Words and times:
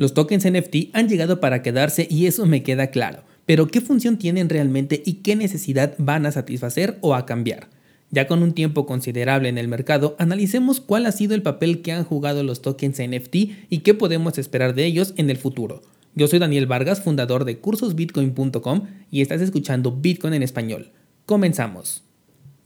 Los 0.00 0.14
tokens 0.14 0.50
NFT 0.50 0.94
han 0.94 1.10
llegado 1.10 1.40
para 1.40 1.60
quedarse 1.60 2.08
y 2.10 2.24
eso 2.24 2.46
me 2.46 2.62
queda 2.62 2.86
claro. 2.86 3.22
Pero 3.44 3.68
¿qué 3.68 3.82
función 3.82 4.16
tienen 4.16 4.48
realmente 4.48 5.02
y 5.04 5.16
qué 5.16 5.36
necesidad 5.36 5.92
van 5.98 6.24
a 6.24 6.32
satisfacer 6.32 6.96
o 7.02 7.14
a 7.14 7.26
cambiar? 7.26 7.68
Ya 8.10 8.26
con 8.26 8.42
un 8.42 8.54
tiempo 8.54 8.86
considerable 8.86 9.50
en 9.50 9.58
el 9.58 9.68
mercado, 9.68 10.16
analicemos 10.18 10.80
cuál 10.80 11.04
ha 11.04 11.12
sido 11.12 11.34
el 11.34 11.42
papel 11.42 11.82
que 11.82 11.92
han 11.92 12.04
jugado 12.04 12.42
los 12.42 12.62
tokens 12.62 12.98
NFT 12.98 13.36
y 13.68 13.80
qué 13.80 13.92
podemos 13.92 14.38
esperar 14.38 14.74
de 14.74 14.86
ellos 14.86 15.12
en 15.18 15.28
el 15.28 15.36
futuro. 15.36 15.82
Yo 16.14 16.28
soy 16.28 16.38
Daniel 16.38 16.64
Vargas, 16.64 17.02
fundador 17.02 17.44
de 17.44 17.58
cursosbitcoin.com 17.58 18.86
y 19.10 19.20
estás 19.20 19.42
escuchando 19.42 19.92
Bitcoin 19.92 20.32
en 20.32 20.42
español. 20.42 20.92
Comenzamos. 21.26 22.04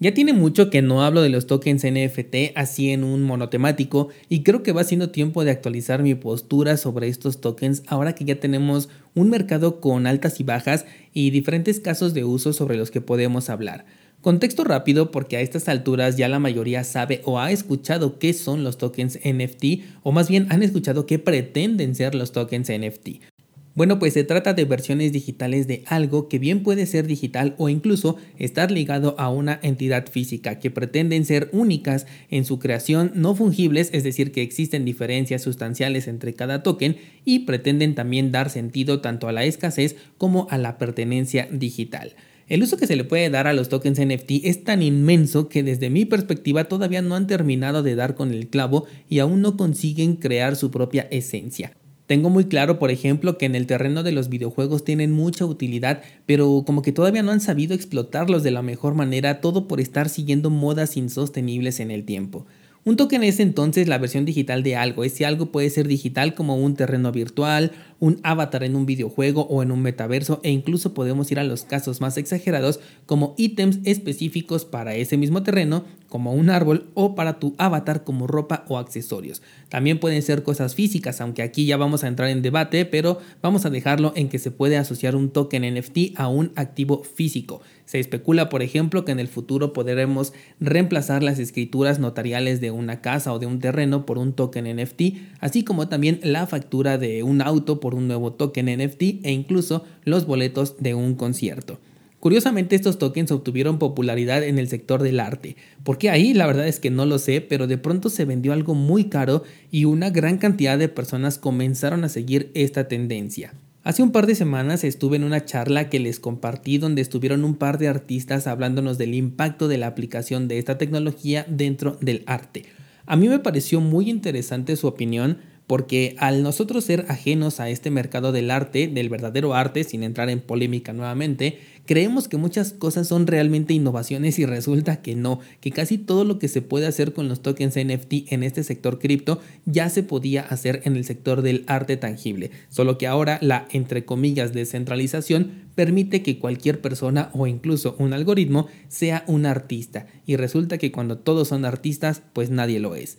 Ya 0.04 0.12
tiene 0.12 0.34
mucho 0.34 0.68
que 0.68 0.82
no 0.82 1.02
hablo 1.02 1.22
de 1.22 1.30
los 1.30 1.46
tokens 1.46 1.82
NFT 1.82 2.52
así 2.56 2.90
en 2.90 3.04
un 3.04 3.22
monotemático 3.22 4.10
y 4.28 4.42
creo 4.42 4.62
que 4.62 4.72
va 4.72 4.84
siendo 4.84 5.08
tiempo 5.08 5.44
de 5.44 5.50
actualizar 5.50 6.02
mi 6.02 6.14
postura 6.14 6.76
sobre 6.76 7.08
estos 7.08 7.40
tokens 7.40 7.82
ahora 7.86 8.14
que 8.14 8.26
ya 8.26 8.38
tenemos 8.38 8.90
un 9.14 9.30
mercado 9.30 9.80
con 9.80 10.06
altas 10.06 10.40
y 10.40 10.42
bajas 10.42 10.84
y 11.14 11.30
diferentes 11.30 11.80
casos 11.80 12.12
de 12.12 12.22
uso 12.22 12.52
sobre 12.52 12.76
los 12.76 12.90
que 12.90 13.00
podemos 13.00 13.48
hablar. 13.48 13.86
Contexto 14.20 14.64
rápido 14.64 15.10
porque 15.10 15.38
a 15.38 15.40
estas 15.40 15.70
alturas 15.70 16.18
ya 16.18 16.28
la 16.28 16.38
mayoría 16.38 16.84
sabe 16.84 17.22
o 17.24 17.40
ha 17.40 17.50
escuchado 17.50 18.18
qué 18.18 18.34
son 18.34 18.62
los 18.62 18.76
tokens 18.76 19.18
NFT 19.24 19.84
o 20.02 20.12
más 20.12 20.28
bien 20.28 20.48
han 20.50 20.62
escuchado 20.62 21.06
qué 21.06 21.18
pretenden 21.18 21.94
ser 21.94 22.14
los 22.14 22.32
tokens 22.32 22.70
NFT. 22.70 23.33
Bueno, 23.74 23.98
pues 23.98 24.12
se 24.12 24.22
trata 24.22 24.54
de 24.54 24.64
versiones 24.66 25.10
digitales 25.10 25.66
de 25.66 25.82
algo 25.86 26.28
que 26.28 26.38
bien 26.38 26.62
puede 26.62 26.86
ser 26.86 27.08
digital 27.08 27.56
o 27.58 27.68
incluso 27.68 28.16
estar 28.38 28.70
ligado 28.70 29.16
a 29.18 29.30
una 29.30 29.58
entidad 29.64 30.06
física 30.08 30.60
que 30.60 30.70
pretenden 30.70 31.24
ser 31.24 31.48
únicas 31.50 32.06
en 32.30 32.44
su 32.44 32.60
creación, 32.60 33.10
no 33.16 33.34
fungibles, 33.34 33.90
es 33.92 34.04
decir, 34.04 34.30
que 34.30 34.42
existen 34.42 34.84
diferencias 34.84 35.42
sustanciales 35.42 36.06
entre 36.06 36.34
cada 36.34 36.62
token 36.62 36.98
y 37.24 37.40
pretenden 37.40 37.96
también 37.96 38.30
dar 38.30 38.48
sentido 38.48 39.00
tanto 39.00 39.26
a 39.26 39.32
la 39.32 39.44
escasez 39.44 39.96
como 40.18 40.46
a 40.50 40.58
la 40.58 40.78
pertenencia 40.78 41.48
digital. 41.50 42.14
El 42.46 42.62
uso 42.62 42.76
que 42.76 42.86
se 42.86 42.94
le 42.94 43.02
puede 43.02 43.28
dar 43.28 43.48
a 43.48 43.54
los 43.54 43.70
tokens 43.70 43.98
NFT 43.98 44.44
es 44.44 44.62
tan 44.62 44.82
inmenso 44.82 45.48
que 45.48 45.64
desde 45.64 45.90
mi 45.90 46.04
perspectiva 46.04 46.64
todavía 46.64 47.02
no 47.02 47.16
han 47.16 47.26
terminado 47.26 47.82
de 47.82 47.96
dar 47.96 48.14
con 48.14 48.32
el 48.32 48.46
clavo 48.46 48.86
y 49.08 49.18
aún 49.18 49.40
no 49.40 49.56
consiguen 49.56 50.14
crear 50.14 50.54
su 50.54 50.70
propia 50.70 51.08
esencia. 51.10 51.74
Tengo 52.06 52.28
muy 52.28 52.44
claro, 52.44 52.78
por 52.78 52.90
ejemplo, 52.90 53.38
que 53.38 53.46
en 53.46 53.54
el 53.54 53.66
terreno 53.66 54.02
de 54.02 54.12
los 54.12 54.28
videojuegos 54.28 54.84
tienen 54.84 55.10
mucha 55.10 55.46
utilidad, 55.46 56.02
pero 56.26 56.62
como 56.66 56.82
que 56.82 56.92
todavía 56.92 57.22
no 57.22 57.32
han 57.32 57.40
sabido 57.40 57.74
explotarlos 57.74 58.42
de 58.42 58.50
la 58.50 58.60
mejor 58.60 58.94
manera, 58.94 59.40
todo 59.40 59.66
por 59.66 59.80
estar 59.80 60.10
siguiendo 60.10 60.50
modas 60.50 60.98
insostenibles 60.98 61.80
en 61.80 61.90
el 61.90 62.04
tiempo. 62.04 62.44
Un 62.86 62.96
token 62.96 63.22
es 63.22 63.40
entonces 63.40 63.88
la 63.88 63.96
versión 63.96 64.26
digital 64.26 64.62
de 64.62 64.76
algo. 64.76 65.04
Ese 65.04 65.24
algo 65.24 65.46
puede 65.46 65.70
ser 65.70 65.88
digital 65.88 66.34
como 66.34 66.58
un 66.58 66.74
terreno 66.74 67.12
virtual, 67.12 67.72
un 67.98 68.20
avatar 68.22 68.62
en 68.62 68.76
un 68.76 68.84
videojuego 68.84 69.46
o 69.46 69.62
en 69.62 69.72
un 69.72 69.80
metaverso 69.80 70.40
e 70.42 70.50
incluso 70.50 70.92
podemos 70.92 71.32
ir 71.32 71.38
a 71.38 71.44
los 71.44 71.64
casos 71.64 72.02
más 72.02 72.18
exagerados 72.18 72.80
como 73.06 73.34
ítems 73.38 73.78
específicos 73.84 74.66
para 74.66 74.94
ese 74.96 75.16
mismo 75.16 75.42
terreno 75.42 75.84
como 76.10 76.34
un 76.34 76.50
árbol 76.50 76.90
o 76.92 77.14
para 77.14 77.40
tu 77.40 77.54
avatar 77.56 78.04
como 78.04 78.26
ropa 78.26 78.66
o 78.68 78.76
accesorios. 78.76 79.40
También 79.70 79.98
pueden 79.98 80.20
ser 80.20 80.42
cosas 80.42 80.74
físicas, 80.74 81.22
aunque 81.22 81.42
aquí 81.42 81.64
ya 81.64 81.78
vamos 81.78 82.04
a 82.04 82.08
entrar 82.08 82.28
en 82.28 82.42
debate, 82.42 82.84
pero 82.84 83.18
vamos 83.40 83.64
a 83.64 83.70
dejarlo 83.70 84.12
en 84.14 84.28
que 84.28 84.38
se 84.38 84.50
puede 84.50 84.76
asociar 84.76 85.16
un 85.16 85.30
token 85.30 85.74
NFT 85.74 86.16
a 86.16 86.28
un 86.28 86.52
activo 86.54 87.02
físico. 87.02 87.62
Se 87.86 88.00
especula, 88.00 88.48
por 88.48 88.62
ejemplo, 88.62 89.04
que 89.04 89.12
en 89.12 89.20
el 89.20 89.28
futuro 89.28 89.72
podremos 89.72 90.32
reemplazar 90.58 91.22
las 91.22 91.38
escrituras 91.38 91.98
notariales 91.98 92.60
de 92.60 92.70
una 92.70 93.00
casa 93.00 93.32
o 93.32 93.38
de 93.38 93.46
un 93.46 93.60
terreno 93.60 94.06
por 94.06 94.18
un 94.18 94.32
token 94.32 94.76
NFT, 94.76 95.02
así 95.40 95.64
como 95.64 95.88
también 95.88 96.20
la 96.22 96.46
factura 96.46 96.96
de 96.96 97.22
un 97.22 97.42
auto 97.42 97.80
por 97.80 97.94
un 97.94 98.08
nuevo 98.08 98.32
token 98.32 98.66
NFT 98.66 99.02
e 99.24 99.32
incluso 99.32 99.84
los 100.04 100.26
boletos 100.26 100.76
de 100.78 100.94
un 100.94 101.14
concierto. 101.14 101.78
Curiosamente 102.24 102.74
estos 102.74 102.98
tokens 102.98 103.30
obtuvieron 103.32 103.78
popularidad 103.78 104.42
en 104.44 104.58
el 104.58 104.68
sector 104.68 105.02
del 105.02 105.20
arte. 105.20 105.56
porque 105.82 106.08
ahí? 106.08 106.32
La 106.32 106.46
verdad 106.46 106.66
es 106.66 106.80
que 106.80 106.88
no 106.88 107.04
lo 107.04 107.18
sé, 107.18 107.42
pero 107.42 107.66
de 107.66 107.76
pronto 107.76 108.08
se 108.08 108.24
vendió 108.24 108.54
algo 108.54 108.74
muy 108.74 109.10
caro 109.10 109.42
y 109.70 109.84
una 109.84 110.08
gran 110.08 110.38
cantidad 110.38 110.78
de 110.78 110.88
personas 110.88 111.36
comenzaron 111.36 112.02
a 112.02 112.08
seguir 112.08 112.50
esta 112.54 112.88
tendencia. 112.88 113.52
Hace 113.84 114.02
un 114.02 114.12
par 114.12 114.26
de 114.26 114.34
semanas 114.34 114.82
estuve 114.82 115.16
en 115.16 115.24
una 115.24 115.44
charla 115.44 115.90
que 115.90 116.00
les 116.00 116.18
compartí 116.18 116.78
donde 116.78 117.02
estuvieron 117.02 117.44
un 117.44 117.54
par 117.54 117.76
de 117.76 117.88
artistas 117.88 118.46
hablándonos 118.46 118.96
del 118.96 119.12
impacto 119.12 119.68
de 119.68 119.76
la 119.76 119.88
aplicación 119.88 120.48
de 120.48 120.56
esta 120.56 120.78
tecnología 120.78 121.44
dentro 121.50 121.98
del 122.00 122.22
arte. 122.24 122.64
A 123.04 123.16
mí 123.16 123.28
me 123.28 123.40
pareció 123.40 123.82
muy 123.82 124.08
interesante 124.08 124.76
su 124.76 124.86
opinión 124.86 125.36
porque 125.66 126.16
al 126.18 126.42
nosotros 126.42 126.84
ser 126.84 127.04
ajenos 127.08 127.60
a 127.60 127.68
este 127.68 127.90
mercado 127.90 128.32
del 128.32 128.50
arte, 128.50 128.88
del 128.88 129.10
verdadero 129.10 129.52
arte, 129.52 129.84
sin 129.84 130.02
entrar 130.02 130.30
en 130.30 130.40
polémica 130.40 130.94
nuevamente, 130.94 131.58
creemos 131.86 132.28
que 132.28 132.36
muchas 132.36 132.72
cosas 132.72 133.08
son 133.08 133.26
realmente 133.26 133.74
innovaciones 133.74 134.38
y 134.38 134.46
resulta 134.46 135.02
que 135.02 135.14
no, 135.14 135.40
que 135.60 135.70
casi 135.70 135.98
todo 135.98 136.24
lo 136.24 136.38
que 136.38 136.48
se 136.48 136.62
puede 136.62 136.86
hacer 136.86 137.12
con 137.12 137.28
los 137.28 137.42
tokens 137.42 137.76
NFT 137.76 138.32
en 138.32 138.42
este 138.42 138.64
sector 138.64 138.98
cripto 138.98 139.40
ya 139.66 139.88
se 139.88 140.02
podía 140.02 140.42
hacer 140.42 140.82
en 140.84 140.96
el 140.96 141.04
sector 141.04 141.42
del 141.42 141.64
arte 141.66 141.96
tangible, 141.96 142.50
solo 142.68 142.98
que 142.98 143.06
ahora 143.06 143.38
la 143.40 143.66
entre 143.70 144.04
comillas 144.04 144.52
descentralización 144.52 145.64
permite 145.74 146.22
que 146.22 146.38
cualquier 146.38 146.80
persona 146.80 147.30
o 147.32 147.46
incluso 147.46 147.96
un 147.98 148.12
algoritmo 148.12 148.68
sea 148.88 149.24
un 149.26 149.46
artista 149.46 150.06
y 150.26 150.36
resulta 150.36 150.78
que 150.78 150.92
cuando 150.92 151.18
todos 151.18 151.48
son 151.48 151.64
artistas 151.64 152.22
pues 152.32 152.50
nadie 152.50 152.80
lo 152.80 152.94
es. 152.94 153.18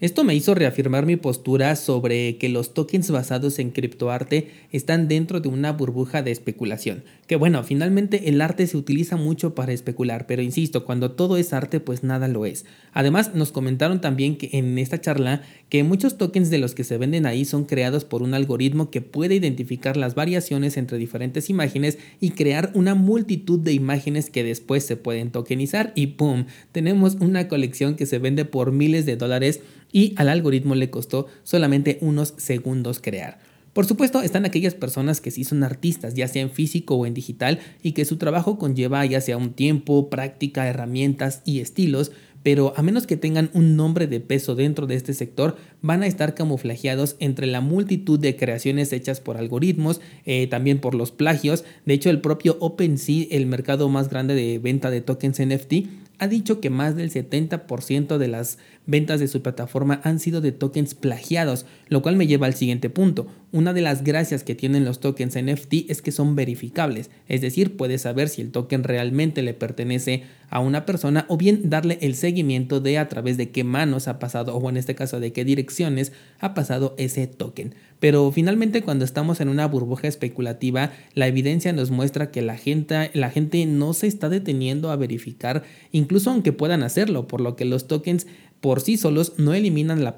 Esto 0.00 0.24
me 0.24 0.34
hizo 0.34 0.54
reafirmar 0.54 1.04
mi 1.04 1.16
postura 1.16 1.76
sobre 1.76 2.38
que 2.38 2.48
los 2.48 2.72
tokens 2.72 3.10
basados 3.10 3.58
en 3.58 3.70
criptoarte 3.70 4.48
están 4.72 5.08
dentro 5.08 5.40
de 5.40 5.50
una 5.50 5.72
burbuja 5.72 6.22
de 6.22 6.30
especulación. 6.30 7.04
Que 7.26 7.36
bueno, 7.36 7.62
finalmente 7.64 8.30
el 8.30 8.40
arte 8.40 8.66
se 8.66 8.78
utiliza 8.78 9.16
mucho 9.16 9.54
para 9.54 9.74
especular, 9.74 10.26
pero 10.26 10.40
insisto, 10.40 10.86
cuando 10.86 11.10
todo 11.10 11.36
es 11.36 11.52
arte 11.52 11.80
pues 11.80 12.02
nada 12.02 12.28
lo 12.28 12.46
es. 12.46 12.64
Además 12.94 13.34
nos 13.34 13.52
comentaron 13.52 14.00
también 14.00 14.36
que 14.36 14.48
en 14.54 14.78
esta 14.78 15.02
charla 15.02 15.42
que 15.68 15.84
muchos 15.84 16.16
tokens 16.16 16.48
de 16.48 16.56
los 16.56 16.74
que 16.74 16.82
se 16.82 16.96
venden 16.96 17.26
ahí 17.26 17.44
son 17.44 17.64
creados 17.64 18.06
por 18.06 18.22
un 18.22 18.32
algoritmo 18.32 18.90
que 18.90 19.02
puede 19.02 19.34
identificar 19.34 19.98
las 19.98 20.14
variaciones 20.14 20.78
entre 20.78 20.96
diferentes 20.96 21.50
imágenes 21.50 21.98
y 22.20 22.30
crear 22.30 22.70
una 22.72 22.94
multitud 22.94 23.58
de 23.58 23.74
imágenes 23.74 24.30
que 24.30 24.44
después 24.44 24.82
se 24.82 24.96
pueden 24.96 25.30
tokenizar 25.30 25.92
y 25.94 26.06
¡pum! 26.08 26.46
Tenemos 26.72 27.18
una 27.20 27.48
colección 27.48 27.96
que 27.96 28.06
se 28.06 28.18
vende 28.18 28.46
por 28.46 28.72
miles 28.72 29.04
de 29.04 29.16
dólares 29.16 29.60
y 29.92 30.14
al 30.16 30.28
algoritmo 30.28 30.74
le 30.74 30.90
costó 30.90 31.26
solamente 31.42 31.98
unos 32.00 32.34
segundos 32.36 33.00
crear. 33.00 33.38
Por 33.72 33.86
supuesto, 33.86 34.20
están 34.20 34.44
aquellas 34.44 34.74
personas 34.74 35.20
que 35.20 35.30
sí 35.30 35.44
son 35.44 35.62
artistas, 35.62 36.14
ya 36.14 36.26
sea 36.26 36.42
en 36.42 36.50
físico 36.50 36.96
o 36.96 37.06
en 37.06 37.14
digital, 37.14 37.60
y 37.82 37.92
que 37.92 38.04
su 38.04 38.16
trabajo 38.16 38.58
conlleva 38.58 39.06
ya 39.06 39.20
sea 39.20 39.36
un 39.36 39.52
tiempo, 39.52 40.10
práctica, 40.10 40.66
herramientas 40.66 41.42
y 41.44 41.60
estilos, 41.60 42.10
pero 42.42 42.72
a 42.76 42.82
menos 42.82 43.06
que 43.06 43.16
tengan 43.16 43.50
un 43.52 43.76
nombre 43.76 44.06
de 44.06 44.18
peso 44.18 44.54
dentro 44.54 44.86
de 44.86 44.94
este 44.94 45.14
sector, 45.14 45.56
van 45.82 46.02
a 46.02 46.06
estar 46.06 46.34
camuflajeados 46.34 47.16
entre 47.20 47.46
la 47.46 47.60
multitud 47.60 48.18
de 48.18 48.34
creaciones 48.34 48.92
hechas 48.92 49.20
por 49.20 49.36
algoritmos, 49.36 50.00
eh, 50.24 50.46
también 50.46 50.80
por 50.80 50.94
los 50.94 51.12
plagios. 51.12 51.64
De 51.84 51.94
hecho, 51.94 52.10
el 52.10 52.20
propio 52.20 52.56
OpenSea, 52.60 53.26
el 53.30 53.46
mercado 53.46 53.88
más 53.88 54.08
grande 54.08 54.34
de 54.34 54.58
venta 54.58 54.90
de 54.90 55.02
tokens 55.02 55.38
NFT, 55.38 55.74
ha 56.20 56.28
dicho 56.28 56.60
que 56.60 56.68
más 56.70 56.94
del 56.96 57.10
70% 57.10 58.18
de 58.18 58.28
las 58.28 58.58
ventas 58.86 59.20
de 59.20 59.26
su 59.26 59.40
plataforma 59.40 60.00
han 60.04 60.20
sido 60.20 60.42
de 60.42 60.52
tokens 60.52 60.94
plagiados, 60.94 61.64
lo 61.88 62.02
cual 62.02 62.16
me 62.16 62.26
lleva 62.26 62.46
al 62.46 62.54
siguiente 62.54 62.90
punto. 62.90 63.26
Una 63.52 63.72
de 63.72 63.80
las 63.80 64.04
gracias 64.04 64.44
que 64.44 64.54
tienen 64.54 64.84
los 64.84 65.00
tokens 65.00 65.36
NFT 65.36 65.90
es 65.90 66.02
que 66.02 66.12
son 66.12 66.36
verificables, 66.36 67.10
es 67.26 67.40
decir, 67.40 67.76
puedes 67.76 68.02
saber 68.02 68.28
si 68.28 68.42
el 68.42 68.52
token 68.52 68.84
realmente 68.84 69.42
le 69.42 69.54
pertenece 69.54 70.22
a 70.50 70.60
una 70.60 70.86
persona 70.86 71.26
o 71.28 71.36
bien 71.36 71.68
darle 71.68 71.98
el 72.00 72.14
seguimiento 72.14 72.80
de 72.80 72.98
a 72.98 73.08
través 73.08 73.36
de 73.36 73.50
qué 73.50 73.64
manos 73.64 74.06
ha 74.06 74.20
pasado 74.20 74.54
o 74.56 74.68
en 74.68 74.76
este 74.76 74.94
caso 74.94 75.18
de 75.18 75.32
qué 75.32 75.44
direcciones 75.44 76.12
ha 76.38 76.54
pasado 76.54 76.94
ese 76.96 77.26
token. 77.26 77.74
Pero 77.98 78.30
finalmente 78.30 78.82
cuando 78.82 79.04
estamos 79.04 79.40
en 79.40 79.48
una 79.48 79.66
burbuja 79.66 80.06
especulativa, 80.06 80.92
la 81.14 81.26
evidencia 81.26 81.72
nos 81.72 81.90
muestra 81.90 82.30
que 82.30 82.42
la 82.42 82.56
gente, 82.56 83.10
la 83.14 83.30
gente 83.30 83.66
no 83.66 83.94
se 83.94 84.06
está 84.06 84.28
deteniendo 84.28 84.92
a 84.92 84.96
verificar, 84.96 85.64
incluso 85.90 86.30
aunque 86.30 86.52
puedan 86.52 86.84
hacerlo, 86.84 87.26
por 87.26 87.40
lo 87.40 87.56
que 87.56 87.64
los 87.64 87.88
tokens 87.88 88.28
por 88.60 88.80
sí 88.80 88.96
solos 88.96 89.34
no 89.38 89.54
eliminan 89.54 90.04
la, 90.04 90.16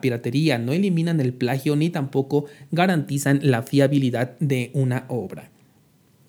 piratería, 0.00 0.58
no 0.58 0.72
eliminan 0.72 1.20
el 1.20 1.34
plagio 1.34 1.76
ni 1.76 1.90
tampoco 1.90 2.46
garantizan 2.70 3.40
la 3.42 3.62
fiabilidad 3.62 4.38
de 4.40 4.70
una 4.72 5.04
obra. 5.08 5.50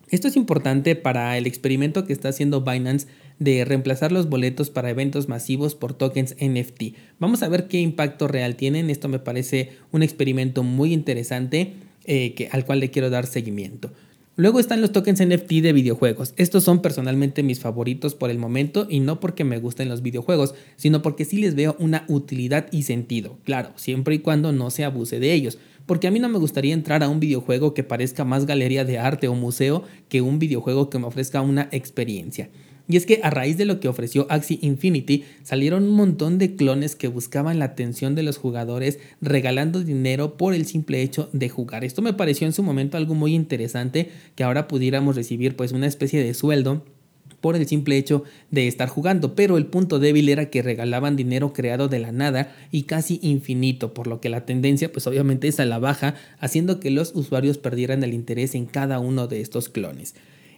Esto 0.09 0.27
es 0.27 0.35
importante 0.35 0.95
para 0.95 1.37
el 1.37 1.47
experimento 1.47 2.05
que 2.05 2.13
está 2.13 2.29
haciendo 2.29 2.61
Binance 2.61 3.07
de 3.39 3.65
reemplazar 3.65 4.11
los 4.11 4.29
boletos 4.29 4.69
para 4.69 4.89
eventos 4.89 5.27
masivos 5.27 5.75
por 5.75 5.93
tokens 5.93 6.35
NFT. 6.39 6.95
Vamos 7.19 7.43
a 7.43 7.49
ver 7.49 7.67
qué 7.67 7.79
impacto 7.79 8.27
real 8.27 8.55
tienen. 8.55 8.89
Esto 8.89 9.07
me 9.07 9.19
parece 9.19 9.71
un 9.91 10.03
experimento 10.03 10.63
muy 10.63 10.93
interesante 10.93 11.73
eh, 12.05 12.47
al 12.51 12.65
cual 12.65 12.79
le 12.79 12.91
quiero 12.91 13.09
dar 13.09 13.25
seguimiento. 13.25 13.91
Luego 14.37 14.59
están 14.59 14.81
los 14.81 14.91
tokens 14.91 15.25
NFT 15.25 15.49
de 15.61 15.71
videojuegos. 15.71 16.33
Estos 16.35 16.65
son 16.65 16.81
personalmente 16.81 17.41
mis 17.41 17.61
favoritos 17.61 18.15
por 18.15 18.29
el 18.29 18.37
momento 18.37 18.85
y 18.89 18.99
no 18.99 19.21
porque 19.21 19.45
me 19.45 19.59
gusten 19.59 19.87
los 19.87 20.01
videojuegos, 20.01 20.55
sino 20.75 21.01
porque 21.01 21.23
sí 21.23 21.37
les 21.37 21.55
veo 21.55 21.77
una 21.79 22.03
utilidad 22.09 22.67
y 22.69 22.83
sentido. 22.83 23.37
Claro, 23.45 23.69
siempre 23.77 24.15
y 24.15 24.19
cuando 24.19 24.51
no 24.51 24.71
se 24.71 24.83
abuse 24.83 25.21
de 25.21 25.33
ellos. 25.33 25.57
porque 25.85 26.07
a 26.07 26.11
mí 26.11 26.19
no 26.19 26.29
me 26.29 26.39
gustaría 26.39 26.73
entrar 26.73 27.03
a 27.03 27.09
un 27.09 27.19
videojuego 27.19 27.75
que 27.75 27.83
parezca 27.83 28.25
más 28.25 28.47
galería 28.47 28.85
de 28.85 28.97
arte 28.97 29.27
o 29.27 29.35
museo 29.35 29.83
que 30.09 30.19
un 30.19 30.39
videojuego 30.39 30.89
que 30.89 30.97
me 30.97 31.05
ofrezca 31.05 31.41
una 31.41 31.69
experiencia. 31.71 32.49
Y 32.87 32.97
es 32.97 33.05
que 33.05 33.19
a 33.23 33.29
raíz 33.29 33.57
de 33.57 33.65
lo 33.65 33.79
que 33.79 33.87
ofreció 33.87 34.27
Axie 34.29 34.59
Infinity 34.61 35.23
salieron 35.43 35.83
un 35.83 35.95
montón 35.95 36.37
de 36.37 36.55
clones 36.55 36.95
que 36.95 37.07
buscaban 37.07 37.57
la 37.59 37.65
atención 37.65 38.13
de 38.13 38.23
los 38.23 38.37
jugadores 38.37 38.99
regalando 39.21 39.83
dinero 39.83 40.37
por 40.37 40.53
el 40.53 40.65
simple 40.65 41.01
hecho 41.01 41.29
de 41.33 41.49
jugar. 41.49 41.83
Esto 41.83 42.01
me 42.01 42.13
pareció 42.13 42.45
en 42.45 42.53
su 42.53 42.61
momento 42.61 42.97
algo 42.97 43.15
muy 43.15 43.33
interesante 43.33 44.11
que 44.35 44.43
ahora 44.43 44.67
pudiéramos 44.67 45.15
recibir 45.15 45.55
pues 45.55 45.71
una 45.71 45.87
especie 45.87 46.23
de 46.23 46.33
sueldo 46.33 46.83
por 47.41 47.55
el 47.55 47.67
simple 47.67 47.97
hecho 47.97 48.23
de 48.49 48.67
estar 48.67 48.89
jugando, 48.89 49.35
pero 49.35 49.57
el 49.57 49.67
punto 49.67 49.99
débil 49.99 50.29
era 50.29 50.49
que 50.49 50.63
regalaban 50.63 51.15
dinero 51.15 51.53
creado 51.53 51.87
de 51.87 51.99
la 51.99 52.11
nada 52.11 52.55
y 52.71 52.83
casi 52.83 53.19
infinito, 53.21 53.93
por 53.93 54.07
lo 54.07 54.19
que 54.19 54.29
la 54.29 54.47
tendencia 54.47 54.91
pues 54.91 55.05
obviamente 55.05 55.47
es 55.47 55.59
a 55.59 55.65
la 55.65 55.77
baja, 55.77 56.15
haciendo 56.39 56.79
que 56.79 56.89
los 56.89 57.13
usuarios 57.13 57.59
perdieran 57.59 58.03
el 58.03 58.15
interés 58.15 58.55
en 58.55 58.65
cada 58.65 58.99
uno 58.99 59.27
de 59.27 59.41
estos 59.41 59.69
clones. 59.69 60.15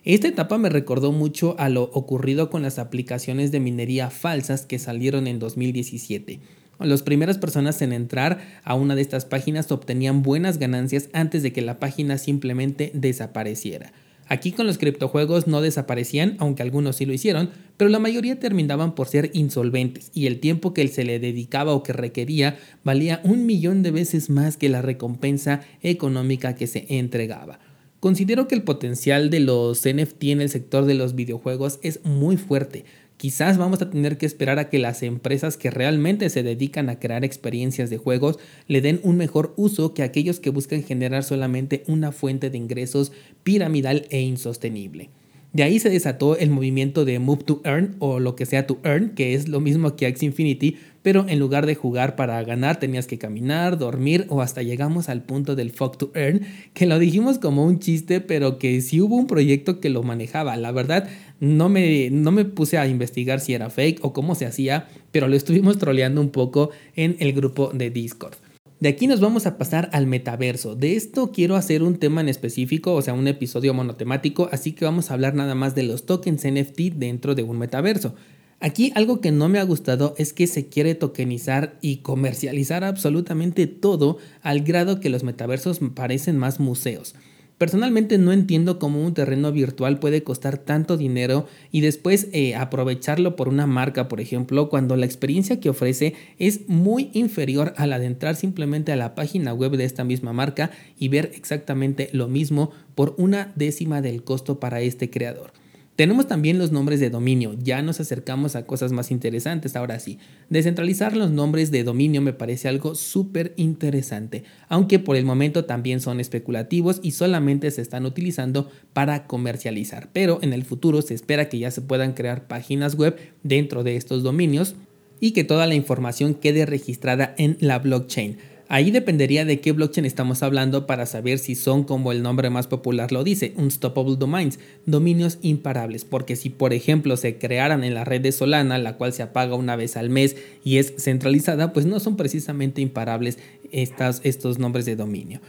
Esta 0.08 0.30
etapa 0.30 0.58
me 0.58 0.70
recordó 0.70 1.12
mucho 1.12 1.60
a 1.60 1.68
lo 1.68 1.84
ocurrido 1.84 2.50
con 2.50 2.62
las 2.62 2.80
aplicaciones 2.80 3.52
de 3.52 3.60
minería 3.60 4.10
falsas 4.10 4.66
que 4.66 4.80
salieron 4.80 5.28
en 5.28 5.38
2017. 5.38 6.40
Las 6.80 7.04
primeras 7.04 7.38
personas 7.38 7.82
en 7.82 7.92
entrar 7.92 8.40
a 8.64 8.74
una 8.76 8.96
de 8.96 9.02
estas 9.02 9.26
páginas 9.26 9.70
obtenían 9.70 10.24
buenas 10.24 10.60
ganancias 10.60 11.10
antes 11.12 11.44
de 11.44 11.52
que 11.52 11.62
la 11.62 11.78
página 11.78 12.18
simplemente 12.18 12.90
desapareciera. 12.94 13.92
Aquí 14.30 14.54
con 14.54 14.66
los 14.66 14.78
criptojuegos 14.78 15.46
no 15.46 15.60
desaparecían, 15.60 16.38
aunque 16.40 16.64
algunos 16.64 16.96
sí 16.96 17.06
lo 17.06 17.12
hicieron, 17.12 17.50
pero 17.76 17.90
la 17.90 18.00
mayoría 18.00 18.40
terminaban 18.40 18.96
por 18.96 19.10
ser 19.10 19.32
insolventes 19.34 20.12
y 20.14 20.28
el 20.28 20.40
tiempo 20.40 20.74
que 20.74 20.88
se 20.88 21.04
le 21.04 21.20
dedicaba 21.20 21.74
o 21.74 21.84
que 21.84 21.92
requería 21.92 22.58
valía 22.86 23.20
un 23.26 23.46
millón 23.46 23.84
de 23.84 23.92
veces 23.92 24.30
más 24.30 24.56
que 24.56 24.70
la 24.70 24.82
recompensa 24.82 25.64
económica 25.82 26.56
que 26.56 26.68
se 26.68 26.86
entregaba. 26.98 27.60
Considero 28.00 28.48
que 28.48 28.56
el 28.56 28.64
potencial 28.64 29.30
de 29.30 29.40
los 29.40 29.82
NFT 29.82 30.24
en 30.26 30.42
el 30.42 30.50
sector 30.50 30.86
de 30.86 30.94
los 30.94 31.16
videojuegos 31.16 31.80
es 31.82 32.04
muy 32.06 32.38
fuerte, 32.38 32.86
Quizás 33.18 33.58
vamos 33.58 33.82
a 33.82 33.90
tener 33.90 34.20
que 34.20 34.28
esperar 34.28 34.60
a 34.60 34.70
que 34.70 34.78
las 34.78 35.02
empresas 35.02 35.58
que 35.58 35.72
realmente 35.72 36.30
se 36.30 36.44
dedican 36.44 36.88
a 36.88 37.00
crear 37.00 37.26
experiencias 37.26 37.90
de 37.90 37.98
juegos 37.98 38.38
le 38.68 38.80
den 38.80 39.00
un 39.02 39.18
mejor 39.18 39.56
uso 39.58 39.96
que 39.96 40.04
aquellos 40.04 40.40
que 40.40 40.52
buscan 40.52 40.84
generar 40.84 41.24
solamente 41.24 41.84
una 41.88 42.12
fuente 42.12 42.52
de 42.52 42.60
ingresos 42.60 43.12
piramidal 43.42 44.06
e 44.12 44.22
insostenible. 44.22 45.10
De 45.52 45.64
ahí 45.64 45.80
se 45.80 45.90
desató 45.90 46.38
el 46.38 46.52
movimiento 46.52 47.06
de 47.06 47.18
Move 47.18 47.44
to 47.44 47.62
Earn 47.66 47.96
o 47.98 48.20
lo 48.20 48.36
que 48.36 48.46
sea 48.46 48.68
to 48.68 48.78
Earn, 48.84 49.16
que 49.16 49.34
es 49.34 49.48
lo 49.48 49.62
mismo 49.62 49.96
que 49.96 50.06
Axie 50.06 50.28
Infinity, 50.28 50.78
pero 51.08 51.26
en 51.30 51.40
lugar 51.40 51.66
de 51.66 51.74
jugar 51.74 52.18
para 52.18 52.44
ganar 52.44 52.82
tenías 52.82 53.08
que 53.08 53.18
caminar, 53.18 53.78
dormir 53.78 54.26
o 54.28 54.42
hasta 54.42 54.62
llegamos 54.62 55.08
al 55.08 55.24
punto 55.24 55.56
del 55.56 55.72
Fuck 55.72 55.96
to 55.96 56.12
Earn, 56.14 56.42
que 56.74 56.86
lo 56.86 57.00
dijimos 57.00 57.40
como 57.40 57.64
un 57.64 57.80
chiste, 57.80 58.20
pero 58.20 58.60
que 58.60 58.82
sí 58.82 59.00
hubo 59.00 59.16
un 59.16 59.26
proyecto 59.26 59.80
que 59.80 59.90
lo 59.90 60.04
manejaba. 60.04 60.58
La 60.58 60.74
verdad, 60.74 61.08
no 61.40 61.70
me, 61.70 62.10
no 62.10 62.32
me 62.32 62.44
puse 62.44 62.78
a 62.78 62.90
investigar 62.90 63.40
si 63.40 63.54
era 63.54 63.70
fake 63.70 64.04
o 64.04 64.12
cómo 64.12 64.36
se 64.36 64.48
hacía, 64.48 64.90
pero 65.14 65.30
lo 65.30 65.38
estuvimos 65.38 65.78
troleando 65.78 66.20
un 66.20 66.30
poco 66.30 66.72
en 66.98 67.16
el 67.20 67.32
grupo 67.32 67.72
de 67.74 67.90
Discord. 67.90 68.36
De 68.82 68.90
aquí 68.90 69.08
nos 69.08 69.22
vamos 69.22 69.46
a 69.46 69.58
pasar 69.58 69.90
al 69.94 70.08
metaverso. 70.08 70.76
De 70.76 70.98
esto 70.98 71.32
quiero 71.32 71.56
hacer 71.56 71.84
un 71.84 72.00
tema 72.00 72.20
en 72.20 72.28
específico, 72.28 72.94
o 72.96 73.02
sea, 73.02 73.14
un 73.14 73.30
episodio 73.30 73.74
monotemático, 73.74 74.50
así 74.52 74.74
que 74.74 74.84
vamos 74.84 75.10
a 75.10 75.14
hablar 75.14 75.36
nada 75.36 75.56
más 75.56 75.74
de 75.74 75.84
los 75.84 76.06
tokens 76.06 76.46
NFT 76.46 76.96
dentro 76.98 77.34
de 77.34 77.44
un 77.44 77.58
metaverso. 77.60 78.14
Aquí 78.60 78.92
algo 78.96 79.22
que 79.22 79.32
no 79.32 79.50
me 79.50 79.60
ha 79.60 79.64
gustado 79.64 80.16
es 80.18 80.34
que 80.34 80.48
se 80.48 80.68
quiere 80.68 80.96
tokenizar 80.96 81.78
y 81.80 81.98
comercializar 81.98 82.84
absolutamente 82.84 83.68
todo 83.68 84.18
al 84.42 84.62
grado 84.62 85.00
que 85.00 85.10
los 85.10 85.24
metaversos 85.24 85.80
parecen 85.94 86.38
más 86.38 86.60
museos. 86.60 87.14
Personalmente 87.60 88.18
no 88.18 88.32
entiendo 88.32 88.78
cómo 88.78 89.04
un 89.04 89.14
terreno 89.14 89.52
virtual 89.52 90.00
puede 90.00 90.24
costar 90.24 90.58
tanto 90.58 90.98
dinero 90.98 91.48
y 91.72 91.82
después 91.82 92.30
eh, 92.32 92.56
aprovecharlo 92.56 93.36
por 93.36 93.48
una 93.48 93.66
marca, 93.66 94.08
por 94.08 94.22
ejemplo, 94.22 94.70
cuando 94.70 94.96
la 94.96 95.08
experiencia 95.08 95.60
que 95.60 95.70
ofrece 95.70 96.14
es 96.38 96.68
muy 96.68 97.10
inferior 97.14 97.74
a 97.78 97.88
la 97.88 97.98
de 98.00 98.06
entrar 98.08 98.36
simplemente 98.36 98.92
a 98.92 98.96
la 98.96 99.16
página 99.16 99.54
web 99.54 99.76
de 99.76 99.86
esta 99.86 100.04
misma 100.04 100.34
marca 100.34 100.72
y 101.00 101.10
ver 101.10 101.32
exactamente 101.36 102.10
lo 102.12 102.28
mismo 102.28 102.72
por 102.94 103.16
una 103.18 103.52
décima 103.56 104.02
del 104.02 104.24
costo 104.24 104.60
para 104.60 104.82
este 104.82 105.10
creador. 105.10 105.52
Tenemos 105.98 106.28
también 106.28 106.60
los 106.60 106.72
nombres 106.72 107.00
de 107.00 107.10
dominio, 107.10 107.56
ya 107.60 107.82
nos 107.82 108.00
acercamos 108.00 108.56
a 108.56 108.68
cosas 108.68 108.92
más 108.92 109.10
interesantes 109.10 109.76
ahora 109.76 110.00
sí. 110.00 110.20
Descentralizar 110.48 111.18
los 111.18 111.32
nombres 111.32 111.72
de 111.72 111.84
dominio 111.84 112.22
me 112.22 112.34
parece 112.34 112.68
algo 112.68 112.94
súper 112.94 113.56
interesante, 113.58 114.44
aunque 114.70 115.00
por 115.00 115.16
el 115.16 115.26
momento 115.26 115.66
también 115.66 116.00
son 116.00 116.20
especulativos 116.20 117.00
y 117.02 117.14
solamente 117.14 117.72
se 117.72 117.82
están 117.82 118.06
utilizando 118.06 118.70
para 118.94 119.26
comercializar, 119.26 120.10
pero 120.14 120.38
en 120.44 120.54
el 120.54 120.66
futuro 120.66 121.02
se 121.02 121.16
espera 121.16 121.50
que 121.50 121.58
ya 121.58 121.72
se 121.72 121.82
puedan 121.82 122.14
crear 122.14 122.46
páginas 122.46 122.94
web 122.94 123.18
dentro 123.42 123.84
de 123.84 123.96
estos 123.96 124.22
dominios 124.22 124.76
y 125.20 125.32
que 125.32 125.46
toda 125.46 125.66
la 125.66 125.74
información 125.74 126.36
quede 126.36 126.68
registrada 126.68 127.34
en 127.40 127.58
la 127.60 127.80
blockchain. 127.80 128.38
Ahí 128.70 128.92
dependería 128.92 129.46
de 129.46 129.62
qué 129.62 129.72
blockchain 129.72 130.06
estamos 130.06 130.44
hablando 130.44 130.86
para 130.88 131.06
saber 131.06 131.40
si 131.40 131.56
son 131.56 131.86
como 131.86 132.12
el 132.12 132.22
nombre 132.22 132.50
más 132.50 132.68
popular 132.68 133.14
lo 133.14 133.24
dice, 133.24 133.54
unstoppable 133.56 134.18
domains, 134.18 134.60
dominios 134.86 135.40
imparables, 135.42 136.04
porque 136.04 136.36
si 136.36 136.50
por 136.50 136.74
ejemplo 136.74 137.16
se 137.16 137.38
crearan 137.38 137.86
en 137.86 137.94
la 137.94 138.04
red 138.04 138.20
de 138.20 138.34
Solana, 138.34 138.78
la 138.78 138.98
cual 138.98 139.14
se 139.14 139.24
apaga 139.24 139.56
una 139.56 139.78
vez 139.78 139.96
al 139.96 140.10
mes 140.10 140.36
y 140.66 140.80
es 140.80 140.94
centralizada, 140.98 141.72
pues 141.72 141.86
no 141.86 142.02
son 142.02 142.18
precisamente 142.18 142.82
imparables 142.82 143.40
estos 143.72 144.60
nombres 144.60 144.86
de 144.86 144.98
dominio. 144.98 145.40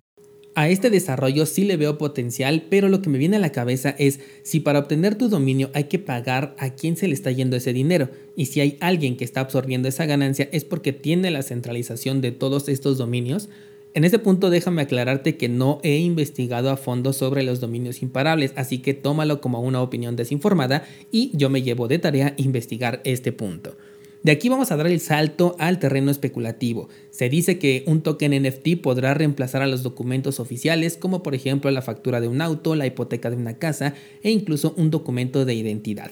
A 0.59 0.69
este 0.69 0.91
desarrollo 0.91 1.47
sí 1.47 1.63
le 1.63 1.77
veo 1.77 1.99
potencial, 1.99 2.65
pero 2.69 2.89
lo 2.89 3.01
que 3.01 3.09
me 3.09 3.19
viene 3.19 3.37
a 3.37 3.39
la 3.39 3.53
cabeza 3.53 3.95
es 3.97 4.19
si 4.43 4.59
para 4.59 4.81
obtener 4.81 5.15
tu 5.15 5.29
dominio 5.29 5.71
hay 5.73 5.85
que 5.85 6.01
pagar 6.01 6.57
a 6.59 6.71
quién 6.71 6.97
se 6.97 7.07
le 7.07 7.15
está 7.15 7.31
yendo 7.31 7.55
ese 7.55 7.73
dinero, 7.73 8.09
y 8.35 8.47
si 8.47 8.61
hay 8.61 8.77
alguien 8.81 9.17
que 9.17 9.25
está 9.25 9.39
absorbiendo 9.39 9.87
esa 9.87 10.05
ganancia 10.05 10.49
es 10.51 10.65
porque 10.65 10.93
tiene 10.93 11.31
la 11.31 11.45
centralización 11.45 12.21
de 12.21 12.33
todos 12.33 12.69
estos 12.69 12.99
dominios. 12.99 13.49
En 13.95 14.03
este 14.03 14.19
punto 14.19 14.51
déjame 14.51 14.83
aclararte 14.83 15.37
que 15.37 15.49
no 15.49 15.79
he 15.85 15.99
investigado 15.99 16.71
a 16.71 16.77
fondo 16.77 17.13
sobre 17.13 17.45
los 17.45 17.61
dominios 17.61 18.03
imparables, 18.03 18.53
así 18.57 18.79
que 18.79 18.95
tómalo 18.95 19.41
como 19.41 19.61
una 19.61 19.81
opinión 19.81 20.17
desinformada 20.17 20.85
y 21.13 21.31
yo 21.35 21.51
me 21.51 21.63
llevo 21.63 21.87
de 21.87 22.01
tarea 22.01 22.35
investigar 22.37 23.01
este 23.05 23.31
punto. 23.31 23.77
De 24.23 24.33
aquí 24.33 24.49
vamos 24.49 24.73
a 24.73 24.77
dar 24.77 24.89
el 24.89 25.01
salto 25.01 25.55
al 25.59 25.79
terreno 25.79 26.11
especulativo. 26.11 26.89
Se 27.11 27.29
dice 27.29 27.59
que 27.59 27.85
un 27.87 28.03
token 28.03 28.43
NFT 28.43 28.81
podrá 28.83 29.15
reemplazar 29.15 29.63
a 29.63 29.69
los 29.69 29.83
documentos 29.83 30.41
oficiales, 30.41 30.97
como 30.97 31.23
por 31.23 31.35
ejemplo 31.35 31.71
la 31.71 31.83
factura 31.83 32.21
de 32.21 32.29
un 32.29 32.41
auto, 32.41 32.75
la 32.75 32.87
hipoteca 32.87 33.31
de 33.31 33.37
una 33.37 33.59
casa 33.59 33.95
e 34.23 34.31
incluso 34.31 34.75
un 34.77 34.91
documento 34.91 35.45
de 35.45 35.55
identidad. 35.55 36.11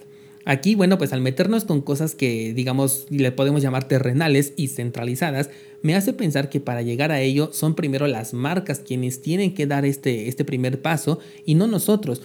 Aquí, 0.49 0.77
bueno, 0.77 0.97
pues 0.97 1.13
al 1.13 1.21
meternos 1.21 1.65
con 1.65 1.81
cosas 1.81 2.15
que, 2.15 2.55
digamos, 2.55 3.07
le 3.11 3.33
podemos 3.33 3.63
llamar 3.63 3.89
terrenales 3.89 4.53
y 4.57 4.69
centralizadas, 4.69 5.51
me 5.83 5.97
hace 5.97 6.13
pensar 6.13 6.49
que 6.49 6.61
para 6.61 6.83
llegar 6.83 7.11
a 7.11 7.21
ello 7.21 7.51
son 7.53 7.75
primero 7.75 8.07
las 8.07 8.33
marcas 8.33 8.79
quienes 8.79 9.21
tienen 9.21 9.55
que 9.55 9.67
dar 9.67 9.85
este, 9.85 10.29
este 10.29 10.45
primer 10.45 10.81
paso 10.81 11.19
y 11.45 11.57
no 11.57 11.67
nosotros, 11.67 12.23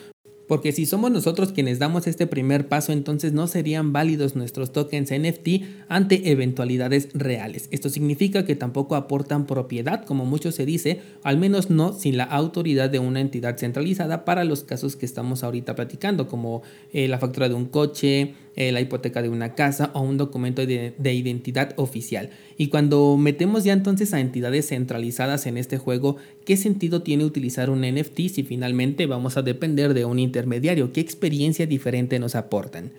porque 0.52 0.74
si 0.74 0.86
somos 0.86 1.12
nosotros 1.12 1.54
quienes 1.54 1.80
damos 1.80 2.08
este 2.08 2.28
primer 2.28 2.68
paso, 2.68 2.92
entonces 2.92 3.32
no 3.32 3.48
serían 3.48 3.94
válidos 3.94 4.36
nuestros 4.36 4.74
tokens 4.74 5.10
NFT 5.10 5.64
ante 5.88 6.30
eventualidades 6.30 7.08
reales. 7.14 7.70
Esto 7.72 7.88
significa 7.88 8.44
que 8.44 8.58
tampoco 8.58 8.98
aportan 8.98 9.46
propiedad, 9.46 10.04
como 10.04 10.26
mucho 10.26 10.52
se 10.52 10.66
dice, 10.66 11.00
al 11.24 11.38
menos 11.38 11.70
no 11.70 11.94
sin 11.94 12.18
la 12.18 12.26
autoridad 12.26 12.90
de 12.90 13.00
una 13.00 13.22
entidad 13.22 13.58
centralizada 13.58 14.26
para 14.26 14.44
los 14.44 14.66
casos 14.66 14.98
que 14.98 15.06
estamos 15.06 15.46
ahorita 15.46 15.74
platicando, 15.74 16.28
como 16.28 16.64
eh, 16.92 17.08
la 17.08 17.18
factura 17.18 17.48
de 17.48 17.56
un 17.56 17.68
coche, 17.68 18.34
eh, 18.56 18.72
la 18.72 18.82
hipoteca 18.82 19.22
de 19.22 19.30
una 19.30 19.56
casa 19.56 19.92
o 19.94 20.02
un 20.02 20.18
documento 20.18 20.66
de, 20.66 20.94
de, 20.98 21.14
identidad 21.14 21.74
oficial. 21.78 22.30
Y 22.58 22.68
cuando 22.68 23.18
metemos 23.18 23.64
ya 23.64 23.74
entonces 23.74 24.14
a 24.14 24.20
entidades 24.20 24.68
centralizadas 24.68 25.46
en 25.46 25.58
este 25.58 25.78
juego, 25.78 26.18
¿qué 26.46 26.58
sentido 26.58 27.02
tiene 27.02 27.26
utilizar 27.26 27.70
un 27.70 27.82
NFT 27.82 28.28
si 28.34 28.44
finalmente 28.44 29.06
vamos 29.06 29.38
a 29.38 29.42
depender 29.42 29.94
de 29.94 30.06
un 30.06 30.20
intermediario? 30.20 30.92
¿Qué 30.92 31.00
experiencia 31.00 31.66
diferente 31.66 32.20
nos 32.20 32.36
aportan? 32.36 32.92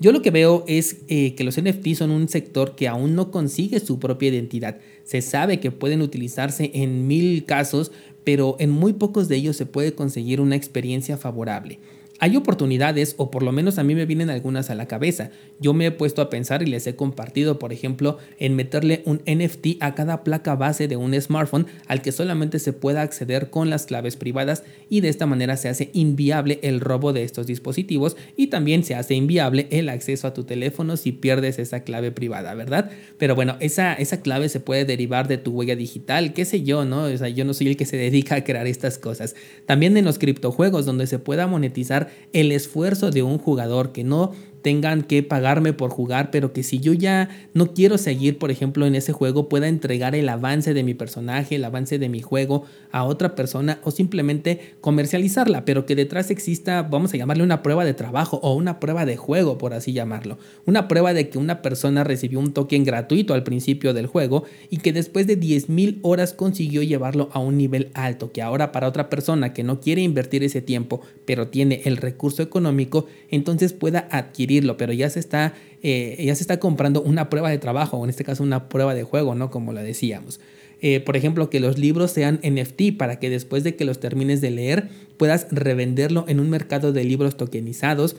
Yo 0.00 0.12
lo 0.12 0.22
que 0.22 0.30
veo 0.30 0.64
es 0.68 0.98
eh, 1.08 1.34
que 1.34 1.42
los 1.42 1.60
NFT 1.60 1.94
son 1.94 2.10
un 2.12 2.28
sector 2.28 2.76
que 2.76 2.86
aún 2.86 3.16
no 3.16 3.32
consigue 3.32 3.80
su 3.80 3.98
propia 3.98 4.28
identidad. 4.28 4.78
Se 5.02 5.22
sabe 5.22 5.58
que 5.58 5.72
pueden 5.72 6.02
utilizarse 6.02 6.70
en 6.74 7.08
mil 7.08 7.44
casos, 7.44 7.90
pero 8.22 8.56
en 8.60 8.70
muy 8.70 8.92
pocos 8.92 9.26
de 9.26 9.36
ellos 9.36 9.56
se 9.56 9.66
puede 9.66 9.94
conseguir 9.94 10.40
una 10.40 10.54
experiencia 10.54 11.16
favorable. 11.16 11.80
Hay 12.20 12.36
oportunidades, 12.36 13.14
o 13.16 13.30
por 13.30 13.44
lo 13.44 13.52
menos 13.52 13.78
a 13.78 13.84
mí 13.84 13.94
me 13.94 14.04
vienen 14.04 14.28
algunas 14.28 14.70
a 14.70 14.74
la 14.74 14.88
cabeza. 14.88 15.30
Yo 15.60 15.72
me 15.72 15.86
he 15.86 15.90
puesto 15.92 16.20
a 16.20 16.30
pensar 16.30 16.62
y 16.62 16.66
les 16.66 16.86
he 16.88 16.96
compartido, 16.96 17.60
por 17.60 17.72
ejemplo, 17.72 18.18
en 18.38 18.56
meterle 18.56 19.02
un 19.04 19.22
NFT 19.26 19.80
a 19.80 19.94
cada 19.94 20.24
placa 20.24 20.56
base 20.56 20.88
de 20.88 20.96
un 20.96 21.14
smartphone 21.20 21.66
al 21.86 22.02
que 22.02 22.10
solamente 22.10 22.58
se 22.58 22.72
pueda 22.72 23.02
acceder 23.02 23.50
con 23.50 23.70
las 23.70 23.86
claves 23.86 24.16
privadas 24.16 24.64
y 24.88 25.00
de 25.00 25.08
esta 25.08 25.26
manera 25.26 25.56
se 25.56 25.68
hace 25.68 25.90
inviable 25.92 26.58
el 26.62 26.80
robo 26.80 27.12
de 27.12 27.22
estos 27.22 27.46
dispositivos 27.46 28.16
y 28.36 28.48
también 28.48 28.82
se 28.82 28.96
hace 28.96 29.14
inviable 29.14 29.68
el 29.70 29.88
acceso 29.88 30.26
a 30.26 30.34
tu 30.34 30.42
teléfono 30.42 30.96
si 30.96 31.12
pierdes 31.12 31.60
esa 31.60 31.84
clave 31.84 32.10
privada, 32.10 32.54
¿verdad? 32.54 32.90
Pero 33.18 33.36
bueno, 33.36 33.56
esa, 33.60 33.94
esa 33.94 34.20
clave 34.22 34.48
se 34.48 34.58
puede 34.58 34.84
derivar 34.84 35.28
de 35.28 35.38
tu 35.38 35.52
huella 35.52 35.76
digital, 35.76 36.32
qué 36.32 36.44
sé 36.44 36.64
yo, 36.64 36.84
¿no? 36.84 37.04
O 37.04 37.16
sea, 37.16 37.28
yo 37.28 37.44
no 37.44 37.54
soy 37.54 37.68
el 37.68 37.76
que 37.76 37.86
se 37.86 37.96
dedica 38.08 38.34
a 38.34 38.44
crear 38.44 38.66
estas 38.66 38.98
cosas. 38.98 39.36
También 39.66 39.96
en 39.96 40.04
los 40.04 40.18
criptojuegos 40.18 40.84
donde 40.84 41.06
se 41.06 41.20
pueda 41.20 41.46
monetizar 41.46 42.07
el 42.32 42.52
esfuerzo 42.52 43.10
de 43.10 43.22
un 43.22 43.38
jugador, 43.38 43.92
que 43.92 44.04
no 44.04 44.32
tengan 44.62 45.02
que 45.02 45.22
pagarme 45.22 45.72
por 45.72 45.90
jugar, 45.90 46.30
pero 46.30 46.52
que 46.52 46.62
si 46.62 46.78
yo 46.80 46.92
ya 46.92 47.28
no 47.54 47.74
quiero 47.74 47.98
seguir, 47.98 48.38
por 48.38 48.50
ejemplo, 48.50 48.86
en 48.86 48.94
ese 48.94 49.12
juego, 49.12 49.48
pueda 49.48 49.68
entregar 49.68 50.14
el 50.14 50.28
avance 50.28 50.74
de 50.74 50.82
mi 50.82 50.94
personaje, 50.94 51.56
el 51.56 51.64
avance 51.64 51.98
de 51.98 52.08
mi 52.08 52.20
juego 52.20 52.64
a 52.90 53.04
otra 53.04 53.34
persona 53.34 53.78
o 53.84 53.90
simplemente 53.90 54.74
comercializarla, 54.80 55.64
pero 55.64 55.86
que 55.86 55.94
detrás 55.94 56.30
exista, 56.30 56.82
vamos 56.82 57.14
a 57.14 57.16
llamarle 57.16 57.44
una 57.44 57.62
prueba 57.62 57.84
de 57.84 57.94
trabajo 57.94 58.40
o 58.42 58.54
una 58.54 58.80
prueba 58.80 59.04
de 59.06 59.16
juego, 59.16 59.58
por 59.58 59.74
así 59.74 59.92
llamarlo. 59.92 60.38
Una 60.66 60.88
prueba 60.88 61.12
de 61.14 61.28
que 61.28 61.38
una 61.38 61.62
persona 61.62 62.04
recibió 62.04 62.40
un 62.40 62.52
token 62.52 62.84
gratuito 62.84 63.34
al 63.34 63.44
principio 63.44 63.94
del 63.94 64.06
juego 64.06 64.44
y 64.70 64.78
que 64.78 64.92
después 64.92 65.26
de 65.26 65.38
10.000 65.38 66.00
horas 66.02 66.32
consiguió 66.32 66.82
llevarlo 66.82 67.28
a 67.32 67.38
un 67.38 67.56
nivel 67.56 67.90
alto, 67.94 68.32
que 68.32 68.42
ahora 68.42 68.72
para 68.72 68.88
otra 68.88 69.08
persona 69.08 69.52
que 69.52 69.62
no 69.62 69.80
quiere 69.80 70.02
invertir 70.02 70.42
ese 70.42 70.62
tiempo, 70.62 71.00
pero 71.24 71.48
tiene 71.48 71.82
el 71.84 71.96
recurso 71.96 72.42
económico, 72.42 73.06
entonces 73.30 73.72
pueda 73.72 74.08
adquirir 74.10 74.47
pero 74.76 74.92
ya 74.92 75.10
se 75.10 75.20
está, 75.20 75.54
eh, 75.82 76.16
ya 76.24 76.34
se 76.34 76.42
está 76.42 76.58
comprando 76.58 77.02
una 77.02 77.30
prueba 77.30 77.50
de 77.50 77.58
trabajo, 77.58 77.96
o 77.96 78.04
en 78.04 78.10
este 78.10 78.24
caso 78.24 78.42
una 78.42 78.68
prueba 78.68 78.94
de 78.94 79.04
juego, 79.04 79.34
¿no? 79.34 79.50
Como 79.50 79.72
la 79.72 79.82
decíamos. 79.82 80.40
Eh, 80.80 81.00
por 81.00 81.16
ejemplo, 81.16 81.50
que 81.50 81.60
los 81.60 81.76
libros 81.78 82.12
sean 82.12 82.40
NFT 82.42 82.96
para 82.96 83.18
que 83.18 83.30
después 83.30 83.64
de 83.64 83.74
que 83.74 83.84
los 83.84 83.98
termines 83.98 84.40
de 84.40 84.50
leer 84.50 84.88
puedas 85.16 85.48
revenderlo 85.50 86.24
en 86.28 86.38
un 86.40 86.50
mercado 86.50 86.92
de 86.92 87.04
libros 87.04 87.36
tokenizados 87.36 88.16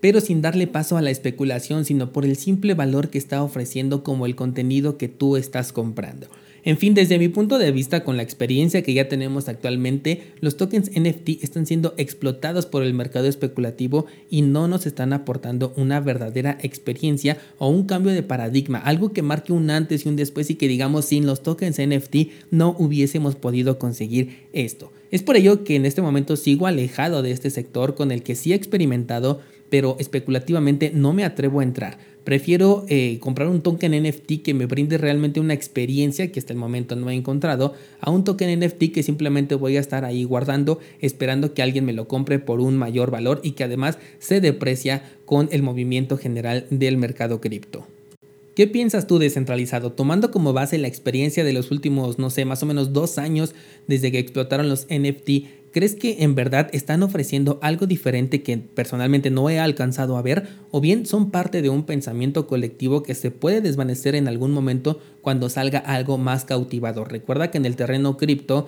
pero 0.00 0.20
sin 0.20 0.42
darle 0.42 0.66
paso 0.66 0.96
a 0.96 1.02
la 1.02 1.10
especulación, 1.10 1.84
sino 1.84 2.12
por 2.12 2.24
el 2.24 2.36
simple 2.36 2.74
valor 2.74 3.10
que 3.10 3.18
está 3.18 3.42
ofreciendo 3.42 4.04
como 4.04 4.26
el 4.26 4.36
contenido 4.36 4.96
que 4.96 5.08
tú 5.08 5.36
estás 5.36 5.72
comprando. 5.72 6.28
En 6.68 6.76
fin, 6.76 6.92
desde 6.92 7.18
mi 7.18 7.28
punto 7.28 7.56
de 7.56 7.72
vista, 7.72 8.04
con 8.04 8.18
la 8.18 8.22
experiencia 8.22 8.82
que 8.82 8.92
ya 8.92 9.08
tenemos 9.08 9.48
actualmente, 9.48 10.34
los 10.42 10.58
tokens 10.58 10.90
NFT 10.90 11.42
están 11.42 11.64
siendo 11.64 11.94
explotados 11.96 12.66
por 12.66 12.82
el 12.82 12.92
mercado 12.92 13.26
especulativo 13.26 14.04
y 14.28 14.42
no 14.42 14.68
nos 14.68 14.84
están 14.84 15.14
aportando 15.14 15.72
una 15.78 15.98
verdadera 16.00 16.58
experiencia 16.60 17.38
o 17.56 17.70
un 17.70 17.84
cambio 17.84 18.12
de 18.12 18.22
paradigma, 18.22 18.80
algo 18.80 19.14
que 19.14 19.22
marque 19.22 19.54
un 19.54 19.70
antes 19.70 20.04
y 20.04 20.10
un 20.10 20.16
después 20.16 20.50
y 20.50 20.56
que 20.56 20.68
digamos 20.68 21.06
sin 21.06 21.24
los 21.24 21.42
tokens 21.42 21.80
NFT 21.80 22.50
no 22.50 22.76
hubiésemos 22.78 23.34
podido 23.34 23.78
conseguir 23.78 24.48
esto. 24.52 24.92
Es 25.10 25.22
por 25.22 25.38
ello 25.38 25.64
que 25.64 25.74
en 25.74 25.86
este 25.86 26.02
momento 26.02 26.36
sigo 26.36 26.66
alejado 26.66 27.22
de 27.22 27.30
este 27.30 27.48
sector 27.48 27.94
con 27.94 28.12
el 28.12 28.22
que 28.22 28.34
sí 28.34 28.52
he 28.52 28.56
experimentado, 28.56 29.40
pero 29.70 29.96
especulativamente 29.98 30.92
no 30.94 31.14
me 31.14 31.24
atrevo 31.24 31.60
a 31.60 31.62
entrar. 31.64 31.96
Prefiero 32.28 32.84
eh, 32.90 33.16
comprar 33.20 33.48
un 33.48 33.62
token 33.62 34.02
NFT 34.02 34.42
que 34.44 34.52
me 34.52 34.66
brinde 34.66 34.98
realmente 34.98 35.40
una 35.40 35.54
experiencia 35.54 36.30
que 36.30 36.38
hasta 36.38 36.52
el 36.52 36.58
momento 36.58 36.94
no 36.94 37.08
he 37.08 37.14
encontrado 37.14 37.72
a 38.02 38.10
un 38.10 38.22
token 38.22 38.60
NFT 38.60 38.92
que 38.92 39.02
simplemente 39.02 39.54
voy 39.54 39.78
a 39.78 39.80
estar 39.80 40.04
ahí 40.04 40.24
guardando 40.24 40.78
esperando 41.00 41.54
que 41.54 41.62
alguien 41.62 41.86
me 41.86 41.94
lo 41.94 42.06
compre 42.06 42.38
por 42.38 42.60
un 42.60 42.76
mayor 42.76 43.10
valor 43.10 43.40
y 43.42 43.52
que 43.52 43.64
además 43.64 43.98
se 44.18 44.42
deprecia 44.42 45.10
con 45.24 45.48
el 45.52 45.62
movimiento 45.62 46.18
general 46.18 46.66
del 46.68 46.98
mercado 46.98 47.40
cripto. 47.40 47.86
¿Qué 48.58 48.66
piensas 48.66 49.06
tú 49.06 49.20
descentralizado? 49.20 49.92
Tomando 49.92 50.32
como 50.32 50.52
base 50.52 50.78
la 50.78 50.88
experiencia 50.88 51.44
de 51.44 51.52
los 51.52 51.70
últimos, 51.70 52.18
no 52.18 52.28
sé, 52.28 52.44
más 52.44 52.60
o 52.60 52.66
menos 52.66 52.92
dos 52.92 53.16
años 53.16 53.54
desde 53.86 54.10
que 54.10 54.18
explotaron 54.18 54.68
los 54.68 54.88
NFT, 54.90 55.70
¿Crees 55.70 55.94
que 55.94 56.24
en 56.24 56.34
verdad 56.34 56.68
están 56.72 57.04
ofreciendo 57.04 57.60
algo 57.62 57.86
diferente 57.86 58.42
que 58.42 58.58
personalmente 58.58 59.30
no 59.30 59.48
he 59.48 59.60
alcanzado 59.60 60.16
a 60.16 60.22
ver? 60.22 60.48
¿O 60.72 60.80
bien 60.80 61.06
son 61.06 61.30
parte 61.30 61.62
de 61.62 61.68
un 61.68 61.84
pensamiento 61.84 62.48
colectivo 62.48 63.04
que 63.04 63.14
se 63.14 63.30
puede 63.30 63.60
desvanecer 63.60 64.16
en 64.16 64.26
algún 64.26 64.50
momento 64.50 64.98
cuando 65.20 65.48
salga 65.50 65.78
algo 65.78 66.18
más 66.18 66.44
cautivador? 66.44 67.12
Recuerda 67.12 67.52
que 67.52 67.58
en 67.58 67.66
el 67.66 67.76
terreno 67.76 68.16
cripto 68.16 68.66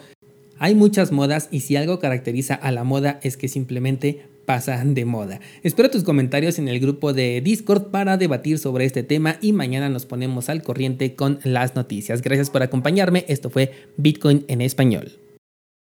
hay 0.61 0.77
muchas 0.77 1.11
modas 1.11 1.49
y 1.51 1.61
si 1.61 1.75
algo 1.75 1.99
caracteriza 1.99 2.55
a 2.55 2.71
la 2.71 2.85
moda 2.85 3.19
es 3.25 3.37
que 3.37 3.49
simplemente 3.49 4.23
pasa 4.51 4.83
de 4.85 5.05
moda. 5.05 5.39
Espero 5.63 5.91
tus 5.91 6.03
comentarios 6.03 6.59
en 6.59 6.67
el 6.67 6.81
grupo 6.81 7.13
de 7.13 7.41
Discord 7.41 7.93
para 7.93 8.17
debatir 8.17 8.59
sobre 8.59 8.85
este 8.85 9.05
tema 9.05 9.37
y 9.41 9.53
mañana 9.53 9.89
nos 9.89 10.07
ponemos 10.07 10.49
al 10.49 10.65
corriente 10.65 11.15
con 11.15 11.39
las 11.45 11.77
noticias. 11.77 12.21
Gracias 12.21 12.51
por 12.51 12.65
acompañarme. 12.65 13.25
Esto 13.29 13.49
fue 13.49 13.71
Bitcoin 13.97 14.45
en 14.49 14.61
español. 14.61 15.20